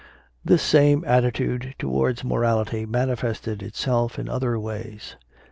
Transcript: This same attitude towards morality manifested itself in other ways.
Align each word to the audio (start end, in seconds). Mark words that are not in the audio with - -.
This 0.43 0.63
same 0.63 1.03
attitude 1.05 1.75
towards 1.77 2.23
morality 2.23 2.87
manifested 2.87 3.61
itself 3.61 4.17
in 4.17 4.27
other 4.27 4.57
ways. 4.57 5.15